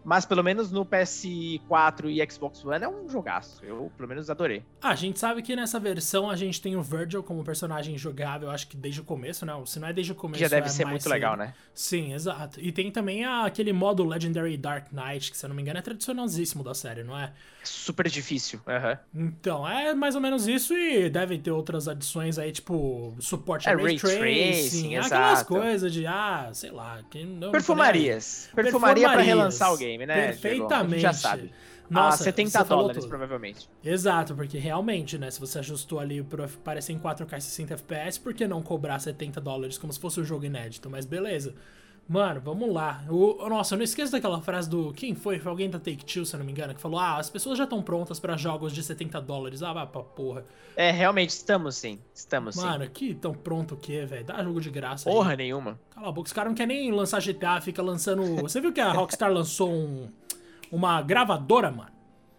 [0.02, 3.66] mas pelo menos no PS4 e Xbox One é um jogaço.
[3.66, 4.64] Eu, pelo menos, adorei.
[4.82, 8.50] Ah, a gente sabe que nessa versão a gente tem o Virgil como personagem jogável,
[8.50, 9.54] acho que desde o começo, né?
[9.66, 10.40] Se não é desde o começo.
[10.40, 11.12] Já deve é ser muito cedo.
[11.12, 11.54] legal, né?
[11.74, 12.62] Sim, exato.
[12.62, 15.82] E tem também aquele modo Legendary Dark Knight, que se eu não me engano é
[15.82, 17.34] tradicionalíssimo da série, não é?
[17.64, 18.60] Super difícil.
[18.68, 19.28] Uhum.
[19.28, 23.72] Então, é mais ou menos isso e deve ter outras adições aí, tipo, suporte é,
[23.72, 27.00] a Ray, Tracing, tracing aquelas coisas de, ah, sei lá.
[27.10, 28.50] Que não, Perfumarias.
[28.54, 30.28] Perfumaria pra relançar o game, né?
[30.28, 31.00] Perfeitamente.
[31.02, 31.52] já sabe.
[31.90, 33.70] Nossa, ah, 70 dólares, provavelmente.
[33.84, 35.30] Exato, porque realmente, né?
[35.30, 39.40] Se você ajustou ali para aparecer em 4K 60 FPS, por que não cobrar 70
[39.40, 40.90] dólares como se fosse um jogo inédito?
[40.90, 41.54] Mas beleza.
[42.08, 43.04] Mano, vamos lá.
[43.10, 44.92] O, nossa, eu não esqueço daquela frase do.
[44.94, 45.40] Quem foi?
[45.40, 47.58] Foi alguém da Take Two, se eu não me engano, que falou: Ah, as pessoas
[47.58, 49.64] já estão prontas para jogos de 70 dólares.
[49.64, 50.44] Ah, vai pra porra.
[50.76, 52.00] É, realmente, estamos sim.
[52.14, 52.78] Estamos Mano, sim.
[52.80, 54.26] Mano, que tão pronto que é, velho.
[54.26, 55.10] Dá jogo de graça.
[55.10, 55.38] Porra aí.
[55.38, 55.80] nenhuma.
[55.92, 58.24] Cala a boca, os caras não querem nem lançar GTA, fica lançando.
[58.44, 60.10] Você viu que a Rockstar lançou um,
[60.70, 61.92] uma gravadora, mano?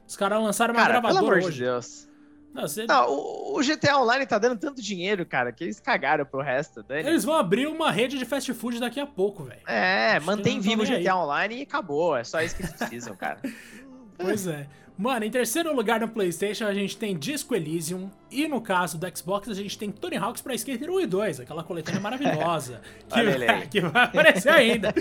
[0.07, 1.57] Os caras lançaram uma cara, gravadora pelo amor hoje.
[1.57, 2.09] de Deus.
[2.55, 2.87] Não, você...
[2.87, 6.85] não o, o, GTA Online tá dando tanto dinheiro, cara, que eles cagaram pro resto.
[6.85, 7.09] Dane.
[7.09, 9.61] Eles vão abrir uma rede de fast food daqui a pouco, velho.
[9.67, 11.17] É, Acho mantém vivo o GTA.
[11.17, 12.17] Online e acabou.
[12.17, 13.41] É só isso que eles precisam, cara.
[14.17, 14.69] pois é.
[14.97, 18.09] Mano, em terceiro lugar no PlayStation a gente tem Disco Elysium.
[18.35, 21.41] E no caso do Xbox a gente tem Tony Hawk's Pro Skater 1 e 2,
[21.41, 22.81] aquela coletânea maravilhosa.
[23.09, 24.93] que, que, vai aparecer ainda.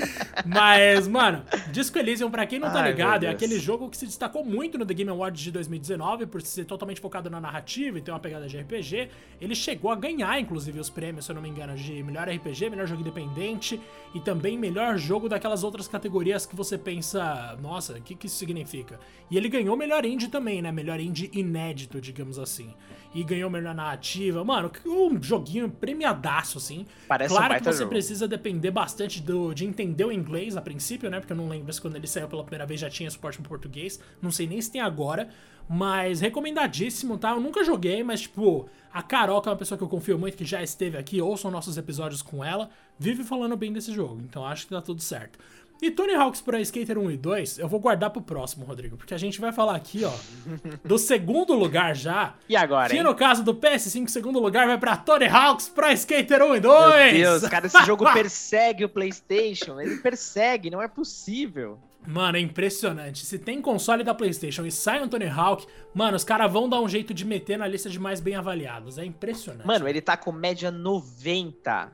[0.45, 4.05] Mas, mano, Disco Elysium, pra quem não tá Ai, ligado, é aquele jogo que se
[4.05, 8.01] destacou muito no The Game Awards de 2019 por ser totalmente focado na narrativa e
[8.01, 9.09] ter uma pegada de RPG.
[9.41, 12.69] Ele chegou a ganhar, inclusive, os prêmios, se eu não me engano, de melhor RPG,
[12.69, 13.81] melhor jogo independente
[14.13, 18.35] e também melhor jogo daquelas outras categorias que você pensa, nossa, o que, que isso
[18.35, 18.99] significa?
[19.31, 20.71] E ele ganhou melhor indie também, né?
[20.71, 22.71] Melhor indie inédito, digamos assim.
[23.13, 24.43] E ganhou melhor narrativa.
[24.43, 26.85] Mano, um joguinho premiadaço, assim.
[27.07, 27.89] Parece claro um que você jogo.
[27.89, 31.19] precisa depender bastante do, de entender o inglês a princípio, né?
[31.19, 33.43] Porque eu não lembro se quando ele saiu pela primeira vez já tinha suporte em
[33.43, 33.99] português.
[34.21, 35.29] Não sei nem se tem agora.
[35.67, 37.31] Mas recomendadíssimo, tá?
[37.31, 40.35] Eu nunca joguei, mas tipo, a Carol, que é uma pessoa que eu confio muito,
[40.35, 44.21] que já esteve aqui, ouçam nossos episódios com ela, vive falando bem desse jogo.
[44.21, 45.39] Então acho que tá tudo certo.
[45.83, 49.13] E Tony Hawk's Pro Skater 1 e 2, eu vou guardar pro próximo, Rodrigo, porque
[49.13, 50.13] a gente vai falar aqui, ó,
[50.85, 52.35] do segundo lugar já.
[52.47, 53.03] E agora, Que hein?
[53.03, 57.13] no caso do PS5, segundo lugar vai pra Tony Hawk's Pro Skater 1 e 2.
[57.19, 59.77] Meu Deus, cara, esse jogo persegue o PlayStation.
[59.81, 61.77] Ele persegue, não é possível.
[62.07, 63.25] Mano, é impressionante.
[63.25, 66.79] Se tem console da PlayStation e sai um Tony Hawk, mano, os caras vão dar
[66.79, 68.97] um jeito de meter na lista de mais bem avaliados.
[68.97, 69.67] É impressionante.
[69.67, 71.71] Mano, ele tá com média 90.
[71.73, 71.91] Mano,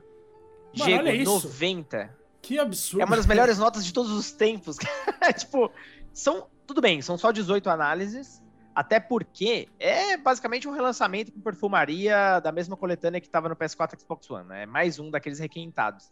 [0.72, 1.48] Diego, olha isso.
[1.48, 2.19] 90.
[2.42, 3.02] Que absurdo.
[3.02, 4.76] É uma das melhores notas de todos os tempos.
[5.38, 5.70] tipo,
[6.12, 6.46] são.
[6.66, 8.40] Tudo bem, são só 18 análises.
[8.72, 13.94] Até porque é basicamente um relançamento com perfumaria da mesma coletânea que estava no PS4
[13.96, 14.46] e Xbox One.
[14.52, 16.10] É mais um daqueles requintados.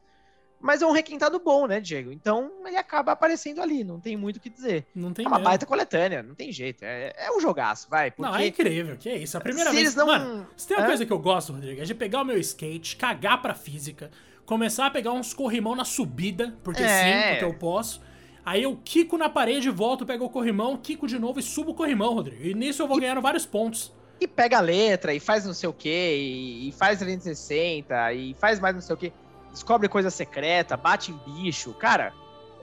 [0.61, 2.11] Mas é um requintado bom, né, Diego?
[2.11, 4.85] Então ele acaba aparecendo ali, não tem muito o que dizer.
[4.93, 5.49] Não tem é uma mesmo.
[5.49, 6.83] baita coletânea, não tem jeito.
[6.83, 8.11] É, é um jogaço, vai.
[8.11, 8.23] Porque...
[8.29, 9.37] Não, é incrível, que é isso.
[9.37, 9.87] A primeira Se vez.
[9.87, 10.87] eles não- Mano, se tem uma Hã?
[10.89, 14.11] coisa que eu gosto, Rodrigo, é de pegar o meu skate, cagar pra física,
[14.49, 16.89] começar a pegar uns corrimão na subida, porque É.
[16.89, 18.01] sim, porque eu posso.
[18.43, 21.75] Aí eu quico na parede, volto, pego o corrimão, quico de novo e subo o
[21.75, 22.43] corrimão, Rodrigo.
[22.43, 23.93] E nisso eu vou ganhando vários pontos.
[24.19, 28.35] E pega a letra, e faz não sei o que, e, e faz 360, e
[28.41, 29.13] faz mais não sei o que.
[29.53, 31.75] Descobre coisa secreta, bate em bicho.
[31.75, 32.15] Cara,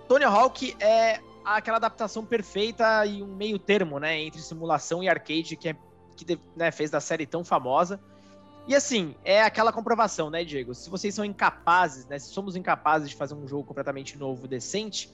[0.07, 4.19] Tony Hawk é aquela adaptação perfeita e um meio termo, né?
[4.19, 5.75] Entre simulação e arcade que, é,
[6.15, 7.99] que né, fez da série tão famosa.
[8.67, 10.73] E assim, é aquela comprovação, né, Diego?
[10.73, 12.17] Se vocês são incapazes, né?
[12.17, 15.13] Se somos incapazes de fazer um jogo completamente novo, decente,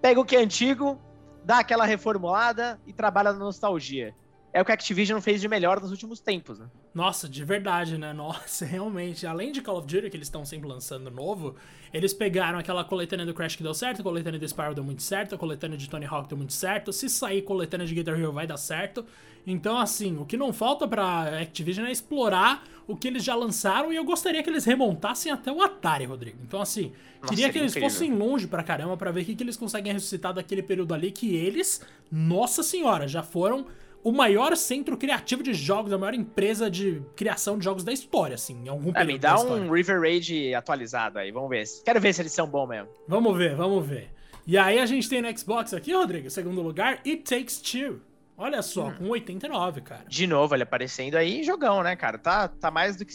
[0.00, 1.00] pega o que é antigo,
[1.44, 4.14] dá aquela reformulada e trabalha na nostalgia.
[4.52, 6.66] É o que a Activision fez de melhor nos últimos tempos, né?
[6.94, 8.14] Nossa, de verdade, né?
[8.14, 9.26] Nossa, realmente.
[9.26, 11.56] Além de Call of Duty, que eles estão sempre lançando novo,
[11.92, 15.02] eles pegaram aquela coletânea do Crash que deu certo, a coletânea do Spyro deu muito
[15.02, 16.90] certo, a coletânea de Tony Hawk deu muito certo.
[16.90, 19.04] Se sair coletânea de Guitar Hero vai dar certo.
[19.46, 23.92] Então, assim, o que não falta pra Activision é explorar o que eles já lançaram
[23.92, 26.38] e eu gostaria que eles remontassem até o Atari, Rodrigo.
[26.42, 27.90] Então, assim, Nossa, queria que eles incrível.
[27.90, 31.10] fossem longe pra caramba pra ver o que, que eles conseguem ressuscitar daquele período ali
[31.10, 33.66] que eles, nossa senhora, já foram
[34.04, 38.34] o maior centro criativo de jogos, a maior empresa de criação de jogos da história,
[38.34, 41.64] assim, em algum É, período me dá um River Raid atualizado aí, vamos ver.
[41.84, 42.88] Quero ver se eles são bons mesmo.
[43.08, 44.10] Vamos ver, vamos ver.
[44.46, 48.00] E aí a gente tem no Xbox aqui, Rodrigo, em segundo lugar, It Takes Two.
[48.36, 48.94] Olha só, Hum.
[48.98, 50.04] com 89, cara.
[50.06, 52.18] De novo, ele aparecendo aí, jogão, né, cara?
[52.18, 53.14] Tá, tá mais do que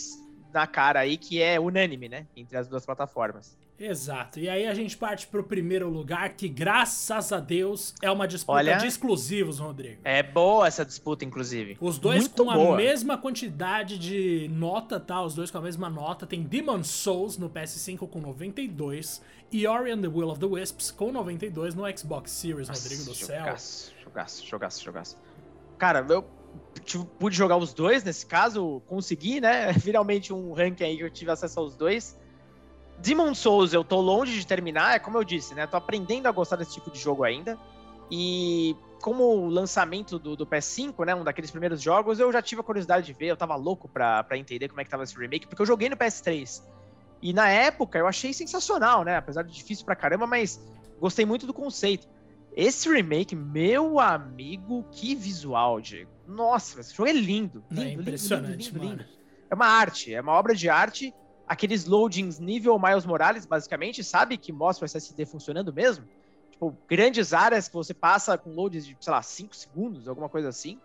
[0.54, 2.26] na cara aí, que é unânime, né?
[2.36, 3.58] Entre as duas plataformas.
[3.80, 4.40] Exato.
[4.40, 8.58] E aí a gente parte pro primeiro lugar, que graças a Deus é uma disputa
[8.60, 8.78] Olha.
[8.78, 10.02] de exclusivos, Rodrigo.
[10.04, 11.78] É boa essa disputa, inclusive.
[11.82, 12.78] Os dois Muito com a boa.
[12.78, 15.20] mesma quantidade de nota, tá?
[15.24, 16.28] Os dois com a mesma nota.
[16.28, 19.20] Tem Demon Souls no PS5 com 92
[19.52, 23.16] e Ori and the Will of the Wisps com 92 no Xbox Series, Rodrigo do
[23.16, 23.40] céu.
[23.40, 25.18] Jogaço, jogaço, jogaço, jogaço.
[25.78, 26.24] Cara, eu
[27.18, 29.74] pude jogar os dois nesse caso, consegui, né?
[29.80, 32.20] Finalmente um ranking aí que eu tive acesso aos dois.
[33.00, 35.66] Demon Souls eu tô longe de terminar, é como eu disse, né?
[35.66, 37.58] Tô aprendendo a gostar desse tipo de jogo ainda.
[38.12, 41.16] E como o lançamento do, do PS5, né?
[41.16, 44.24] Um daqueles primeiros jogos, eu já tive a curiosidade de ver, eu tava louco pra,
[44.24, 46.62] pra entender como é que tava esse remake, porque eu joguei no PS3.
[47.22, 49.16] E na época eu achei sensacional, né?
[49.16, 50.62] Apesar de difícil pra caramba, mas
[51.00, 52.08] gostei muito do conceito.
[52.56, 56.12] Esse remake, meu amigo, que visual, Diego.
[56.28, 57.64] Nossa, esse jogo é lindo.
[57.72, 59.06] É lindo, lindo, impressionante, lindo, lindo, lindo.
[59.50, 61.14] É uma arte, é uma obra de arte
[61.52, 64.38] aqueles loadings nível Miles Morales, basicamente, sabe?
[64.38, 66.06] Que mostra o SSD funcionando mesmo.
[66.50, 70.48] Tipo, grandes áreas que você passa com loads de, sei lá, 5 segundos, alguma coisa
[70.48, 70.80] assim.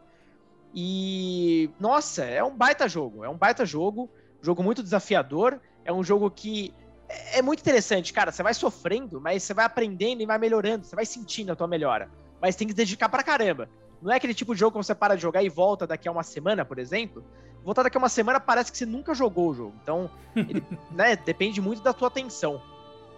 [0.74, 3.24] E, nossa, é um baita jogo.
[3.24, 4.10] É um baita jogo.
[4.42, 5.60] Jogo muito desafiador.
[5.84, 6.74] É um jogo que
[7.08, 8.32] é muito interessante, cara.
[8.32, 10.84] Você vai sofrendo, mas você vai aprendendo e vai melhorando.
[10.84, 12.10] Você vai sentindo a tua melhora.
[12.40, 13.68] Mas tem que se dedicar pra caramba.
[14.02, 16.12] Não é aquele tipo de jogo que você para de jogar e volta daqui a
[16.12, 17.24] uma semana, por exemplo.
[17.64, 19.74] Voltar daqui a uma semana parece que você nunca jogou o jogo.
[19.82, 22.60] Então, ele, né, depende muito da tua atenção.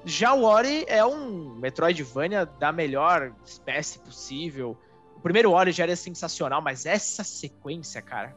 [0.05, 4.77] Já o Ori é um Metroidvania da melhor espécie possível.
[5.17, 8.35] O primeiro Ori já era sensacional, mas essa sequência, cara,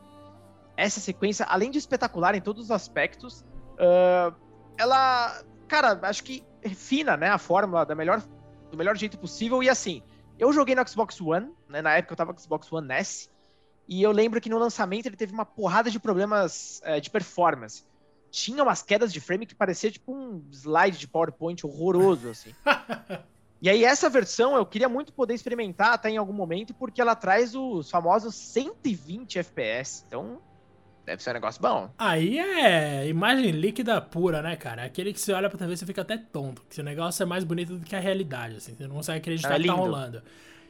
[0.76, 4.34] essa sequência, além de espetacular em todos os aspectos, uh,
[4.78, 8.22] ela, cara, acho que refina, né, a fórmula da melhor,
[8.70, 9.62] do melhor jeito possível.
[9.64, 10.02] E assim,
[10.38, 13.30] eu joguei no Xbox One, né, na época eu tava com Xbox One S,
[13.88, 17.84] e eu lembro que no lançamento ele teve uma porrada de problemas é, de performance.
[18.30, 22.54] Tinha umas quedas de frame que parecia tipo um slide de PowerPoint horroroso, assim.
[23.64, 27.16] E aí, essa versão eu queria muito poder experimentar até em algum momento, porque ela
[27.16, 30.04] traz os famosos 120 FPS.
[30.08, 30.42] Então,
[31.06, 31.90] deve ser um negócio bom.
[31.98, 34.84] Aí é imagem líquida pura, né, cara?
[34.84, 36.64] Aquele que você olha pra TV você fica até tonto.
[36.70, 38.76] Que o negócio é mais bonito do que a realidade, assim.
[38.76, 40.22] Você não consegue acreditar é que tá rolando.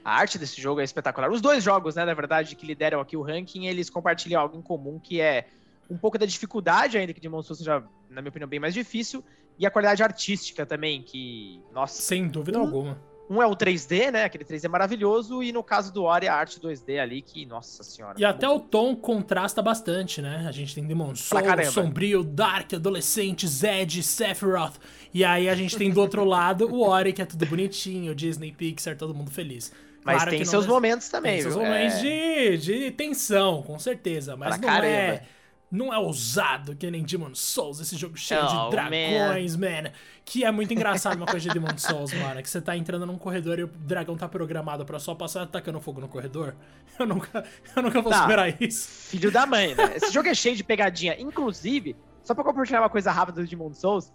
[0.04, 1.30] A arte desse jogo é espetacular.
[1.32, 4.62] Os dois jogos, né, na verdade, que lideram aqui o ranking, eles compartilham algo em
[4.62, 5.48] comum, que é
[5.90, 9.24] um pouco da dificuldade, ainda que Demon Souls seja, na minha opinião, bem mais difícil,
[9.60, 12.02] e a qualidade artística também, que, nossa...
[12.02, 12.98] Sem dúvida um, alguma.
[13.32, 16.60] Um é o 3D, né, aquele 3D maravilhoso, e no caso do Ori, a arte
[16.60, 18.16] 2D ali, que, nossa senhora.
[18.20, 18.58] E até bom.
[18.58, 20.46] o tom contrasta bastante, né?
[20.46, 24.76] A gente tem Demon Souls, Sombrio, Dark, Adolescente, Zed, Sephiroth,
[25.14, 28.52] e aí a gente tem do outro lado o Ori, que é tudo bonitinho, Disney,
[28.52, 29.72] Pixar, todo mundo feliz.
[30.04, 31.52] Mas claro tem seus momentos também, tem viu?
[31.54, 32.58] seus momentos é...
[32.58, 34.88] de, de tensão, com certeza, mas pra não caramba.
[34.88, 35.24] é
[35.72, 39.84] não é ousado que nem Demon Souls, esse jogo cheio oh, de dragões, man.
[39.84, 39.92] man.
[40.26, 42.42] Que é muito engraçado uma coisa de Demon Souls, mano.
[42.44, 45.80] Que você tá entrando num corredor e o dragão tá programado pra só passar atacando
[45.80, 46.54] fogo no corredor.
[47.00, 48.24] Eu nunca, eu nunca vou tá.
[48.24, 48.90] superar isso.
[49.10, 49.94] Filho da mãe, né?
[49.96, 51.16] Esse jogo é cheio de pegadinha.
[51.18, 54.12] Inclusive, só pra compartilhar uma coisa rápida do Demon Souls,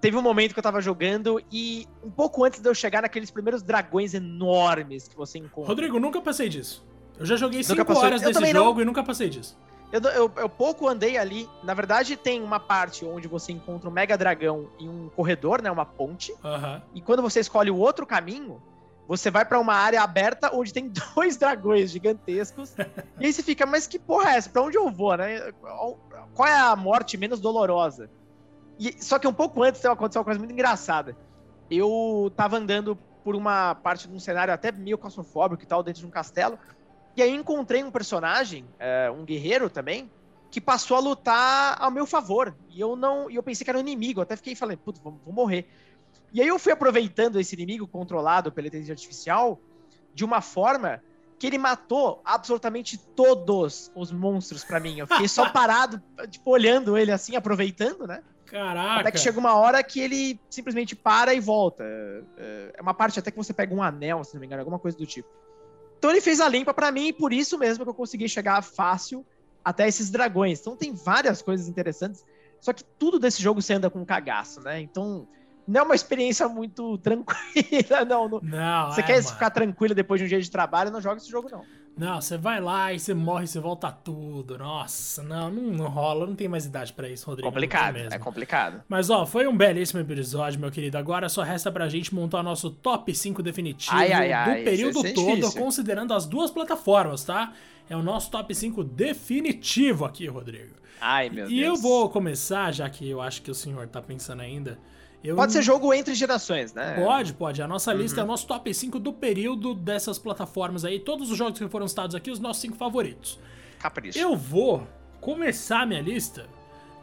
[0.00, 3.30] teve um momento que eu tava jogando e um pouco antes de eu chegar naqueles
[3.30, 5.68] primeiros dragões enormes que você encontra.
[5.68, 6.84] Rodrigo, nunca passei disso.
[7.16, 8.82] Eu já joguei 5 horas desse jogo não.
[8.82, 9.56] e nunca passei disso.
[9.96, 11.48] Eu, eu, eu, pouco andei ali.
[11.62, 15.70] Na verdade, tem uma parte onde você encontra um mega dragão em um corredor, né?
[15.70, 16.32] Uma ponte.
[16.32, 16.80] Uhum.
[16.94, 18.60] E quando você escolhe o outro caminho,
[19.08, 22.74] você vai para uma área aberta onde tem dois dragões gigantescos.
[23.20, 24.50] e aí você fica, mas que porra é essa?
[24.50, 25.52] Pra onde eu vou, né?
[26.34, 28.10] Qual é a morte menos dolorosa?
[28.78, 31.16] E, só que um pouco antes aconteceu uma coisa muito engraçada.
[31.70, 36.00] Eu tava andando por uma parte de um cenário até meio claustrofóbico e tal, dentro
[36.00, 36.58] de um castelo.
[37.16, 40.10] E aí encontrei um personagem, é, um guerreiro também,
[40.50, 42.54] que passou a lutar ao meu favor.
[42.68, 45.32] E eu não, eu pensei que era um inimigo, até fiquei falando, putz, vou, vou
[45.32, 45.66] morrer.
[46.32, 49.58] E aí eu fui aproveitando esse inimigo controlado pela inteligência artificial
[50.14, 51.02] de uma forma
[51.38, 54.98] que ele matou absolutamente todos os monstros para mim.
[54.98, 58.22] Eu fiquei só parado, tipo, olhando ele assim, aproveitando, né?
[58.46, 59.00] Caraca!
[59.00, 61.84] Até que chega uma hora que ele simplesmente para e volta.
[62.38, 64.78] É, é uma parte até que você pega um anel, se não me engano, alguma
[64.78, 65.28] coisa do tipo.
[66.06, 68.62] Então ele fez a limpa para mim e por isso mesmo que eu consegui chegar
[68.62, 69.26] fácil
[69.64, 70.60] até esses dragões.
[70.60, 72.24] Então tem várias coisas interessantes.
[72.60, 74.80] Só que tudo desse jogo você anda com cagaço, né?
[74.80, 75.26] Então
[75.66, 78.28] não é uma experiência muito tranquila, não.
[78.28, 78.40] não.
[78.40, 79.28] não você é, quer mano.
[79.30, 81.64] ficar tranquilo depois de um dia de trabalho, não joga esse jogo, não.
[81.96, 84.58] Não, você vai lá e você morre, você volta tudo.
[84.58, 87.48] Nossa, não, não, não rola, não tem mais idade para isso, Rodrigo.
[87.48, 88.82] Complicado, é complicado.
[88.86, 90.98] Mas ó, foi um belíssimo episódio, meu querido.
[90.98, 94.64] Agora só resta pra gente montar o nosso top 5 definitivo ai, ai, ai, do
[94.64, 95.60] período todo, difícil.
[95.60, 97.54] considerando as duas plataformas, tá?
[97.88, 100.74] É o nosso top 5 definitivo aqui, Rodrigo.
[101.00, 101.52] Ai, meu e Deus.
[101.52, 104.78] E eu vou começar, já que eu acho que o senhor tá pensando ainda.
[105.26, 105.36] Eu...
[105.36, 106.94] Pode ser jogo entre gerações, né?
[106.94, 107.60] Pode, pode.
[107.60, 107.98] A nossa uhum.
[107.98, 111.00] lista é o nosso top 5 do período dessas plataformas aí.
[111.00, 113.38] Todos os jogos que foram citados aqui, os nossos 5 favoritos.
[113.78, 114.18] Capricho.
[114.18, 114.86] Eu vou
[115.20, 116.46] começar minha lista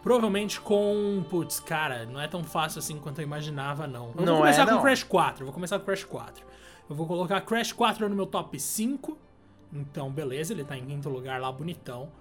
[0.04, 1.24] provavelmente com.
[1.30, 4.12] Putz, cara, não é tão fácil assim quanto eu imaginava, não.
[4.18, 4.82] Eu não vou começar é, com não.
[4.82, 5.42] Crash 4.
[5.42, 6.46] Eu vou começar com Crash 4.
[6.90, 9.18] Eu vou colocar Crash 4 no meu top 5.
[9.72, 12.12] Então, beleza, ele tá em quinto lugar lá, bonitão.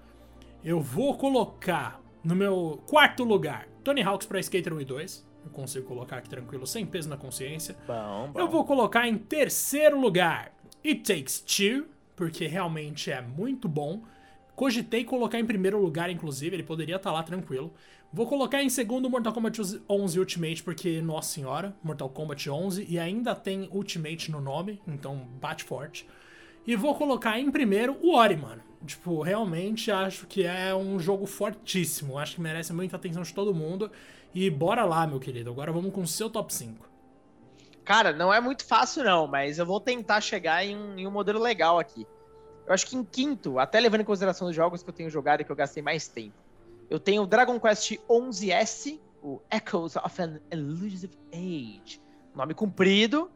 [0.65, 5.32] Eu vou colocar no meu quarto lugar Tony Hawk's Pro Skater 1 e 2.
[5.44, 7.76] Eu consigo colocar aqui tranquilo, sem peso na consciência.
[7.87, 8.40] Bom, bom.
[8.40, 10.52] Eu vou colocar em terceiro lugar
[10.85, 14.02] It Takes Two, porque realmente é muito bom.
[14.55, 17.72] Cogitei colocar em primeiro lugar, inclusive, ele poderia estar lá tranquilo.
[18.12, 22.98] Vou colocar em segundo Mortal Kombat 11 Ultimate, porque, nossa senhora, Mortal Kombat 11 e
[22.98, 26.07] ainda tem Ultimate no nome, então bate forte.
[26.66, 28.62] E vou colocar em primeiro o Ori, mano.
[28.85, 32.18] Tipo, realmente acho que é um jogo fortíssimo.
[32.18, 33.90] Acho que merece muita atenção de todo mundo.
[34.35, 35.51] E bora lá, meu querido.
[35.51, 36.88] Agora vamos com o seu top 5.
[37.85, 41.11] Cara, não é muito fácil não, mas eu vou tentar chegar em um, em um
[41.11, 42.07] modelo legal aqui.
[42.66, 45.40] Eu acho que em quinto, até levando em consideração os jogos que eu tenho jogado
[45.40, 46.37] e que eu gastei mais tempo,
[46.88, 52.01] eu tenho Dragon Quest 11S, o Echoes of an Elusive Age.
[52.35, 53.31] Nome comprido,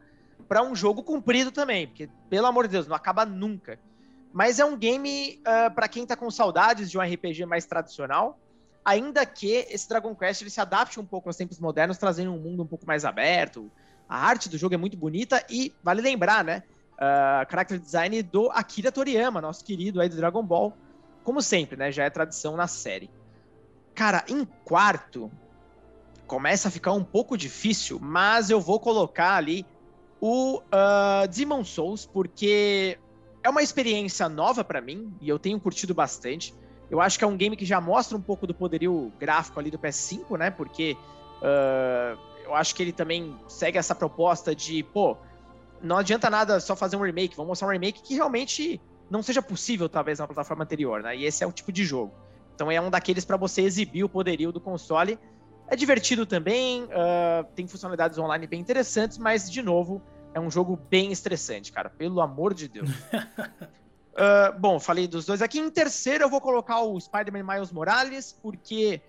[0.47, 3.79] para um jogo comprido também, porque, pelo amor de Deus, não acaba nunca.
[4.33, 7.65] Mas é um game uh, ah, para quem tá com saudades de um RPG mais
[7.65, 8.39] tradicional,
[8.83, 12.39] ainda que esse Dragon Quest ele se adapte um pouco aos tempos modernos, trazendo um
[12.39, 13.71] mundo um pouco mais aberto.
[14.07, 16.63] A arte do jogo é muito bonita e vale lembrar, né?
[16.93, 20.73] Uh, character design do Akira Toriyama, nosso querido aí do Dragon Ball.
[21.23, 21.91] Como sempre, né?
[21.91, 23.09] Já é tradição na série.
[23.93, 25.31] Cara, em quarto,
[26.25, 29.65] começa a ficar um pouco difícil, mas eu vou colocar ali
[30.21, 32.97] o uh, Demon Souls, porque
[33.47, 36.53] é uma experiência nova para mim e eu tenho curtido bastante.
[36.91, 39.71] Eu acho que é um game que já mostra um pouco do poderio gráfico ali
[39.71, 40.51] do PS5, né?
[40.51, 40.97] Porque
[41.41, 45.15] uh, eu acho que ele também segue essa proposta de, pô,
[45.81, 49.41] não adianta nada só fazer um remake, vamos mostrar um remake que realmente não seja
[49.41, 51.15] possível, talvez, na plataforma anterior, né?
[51.15, 52.13] E esse é o tipo de jogo.
[52.53, 55.17] Então é um daqueles para você exibir o poderio do console.
[55.69, 60.01] É divertido também, uh, tem funcionalidades online bem interessantes, mas, de novo,
[60.33, 61.89] é um jogo bem estressante, cara.
[61.89, 62.89] Pelo amor de Deus.
[62.89, 65.59] uh, bom, falei dos dois aqui.
[65.59, 69.01] Em terceiro, eu vou colocar o Spider-Man Miles Morales, porque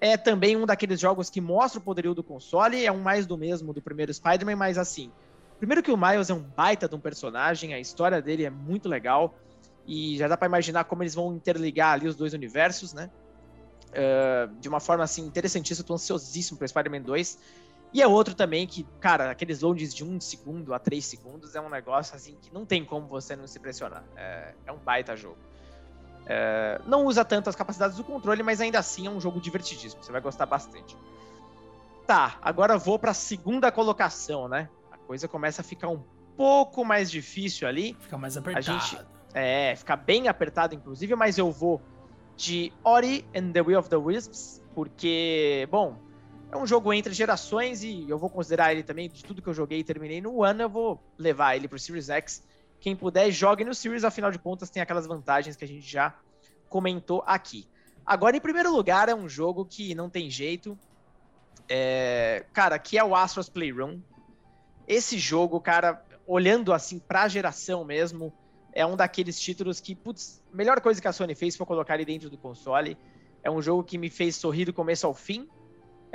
[0.00, 2.84] é também um daqueles jogos que mostra o poderio do console.
[2.84, 5.10] É um mais do mesmo do primeiro Spider-Man, mas assim.
[5.58, 8.88] Primeiro que o Miles é um baita de um personagem, a história dele é muito
[8.88, 9.34] legal.
[9.86, 13.10] E já dá para imaginar como eles vão interligar ali os dois universos, né?
[13.90, 15.82] Uh, de uma forma assim interessantíssima.
[15.82, 17.38] Eu tô ansiosíssimo para Spider-Man 2.
[17.94, 21.60] E é outro também que, cara, aqueles loads de um segundo a três segundos é
[21.60, 24.02] um negócio assim que não tem como você não se impressionar.
[24.16, 25.38] É, é um baita jogo.
[26.26, 30.02] É, não usa tanto as capacidades do controle, mas ainda assim é um jogo divertidíssimo.
[30.02, 30.96] Você vai gostar bastante.
[32.04, 34.68] Tá, agora vou para a segunda colocação, né?
[34.90, 36.02] A coisa começa a ficar um
[36.36, 37.96] pouco mais difícil ali.
[38.00, 38.76] Fica mais apertado.
[38.76, 38.98] A gente,
[39.32, 41.80] é, fica bem apertado, inclusive, mas eu vou
[42.36, 45.96] de Ori and the Will of the Wisps, porque, bom,
[46.54, 49.54] é um jogo entre gerações e eu vou considerar ele também, de tudo que eu
[49.54, 52.44] joguei e terminei no One, eu vou levar ele pro Series X.
[52.78, 56.16] Quem puder, jogue no Series, afinal de contas tem aquelas vantagens que a gente já
[56.68, 57.66] comentou aqui.
[58.06, 60.78] Agora, em primeiro lugar, é um jogo que não tem jeito.
[61.68, 62.44] É...
[62.52, 63.98] Cara, que é o Astros Playroom.
[64.86, 68.32] Esse jogo, cara, olhando assim pra geração mesmo,
[68.72, 72.04] é um daqueles títulos que, putz, melhor coisa que a Sony fez foi colocar ele
[72.04, 72.96] dentro do console.
[73.42, 75.48] É um jogo que me fez sorrir do começo ao fim.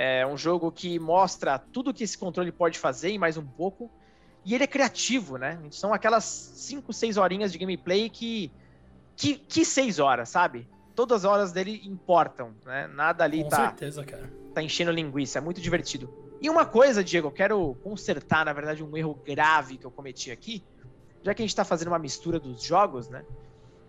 [0.02, 3.90] É um jogo que mostra tudo que esse controle pode fazer e mais um pouco.
[4.46, 5.60] E ele é criativo, né?
[5.70, 8.50] São aquelas 5, 6 horinhas de gameplay que,
[9.14, 9.34] que.
[9.34, 10.66] Que 6 horas, sabe?
[10.94, 12.86] Todas as horas dele importam, né?
[12.86, 13.68] Nada ali Com tá.
[13.68, 14.32] certeza, cara.
[14.54, 16.10] Tá enchendo linguiça, é muito divertido.
[16.40, 20.30] E uma coisa, Diego, eu quero consertar, na verdade, um erro grave que eu cometi
[20.30, 20.64] aqui.
[21.22, 23.22] Já que a gente tá fazendo uma mistura dos jogos, né?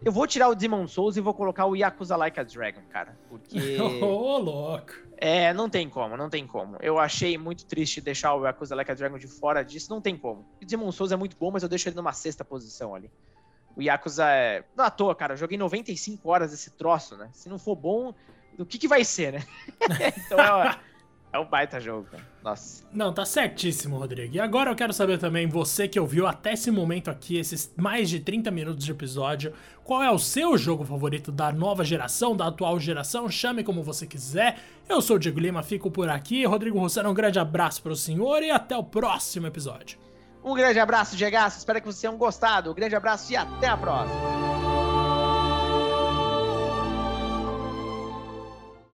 [0.04, 3.18] Eu vou tirar o Demon Souls e vou colocar o Yakuza Like a Dragon, cara.
[3.30, 3.78] Porque.
[3.80, 4.94] Ô, oh, louco.
[5.18, 6.78] É, não tem como, não tem como.
[6.82, 10.18] Eu achei muito triste deixar o Yakuza Like a Dragon de fora disso, não tem
[10.18, 10.44] como.
[10.60, 13.12] O Demon Souls é muito bom, mas eu deixo ele numa sexta posição ali.
[13.76, 14.64] O Yakuza é.
[14.76, 15.34] Não à toa, cara.
[15.34, 17.30] Eu joguei 95 horas desse troço, né?
[17.32, 18.14] Se não for bom,
[18.58, 19.44] o que, que vai ser, né?
[20.18, 20.80] então é,
[21.34, 22.24] é um baita jogo, cara.
[22.44, 22.84] Nossa.
[22.92, 24.36] Não, tá certíssimo, Rodrigo.
[24.36, 28.10] E agora eu quero saber também, você que ouviu até esse momento aqui, esses mais
[28.10, 32.48] de 30 minutos de episódio, qual é o seu jogo favorito da nova geração, da
[32.48, 33.30] atual geração?
[33.30, 34.60] Chame como você quiser.
[34.90, 36.46] Eu sou o Diego Lima, fico por aqui.
[36.46, 39.98] Rodrigo Rossano, um grande abraço para o senhor e até o próximo episódio.
[40.44, 41.38] Um grande abraço, Diego.
[41.48, 42.72] Espero que vocês tenham gostado.
[42.72, 44.61] Um grande abraço e até a próxima.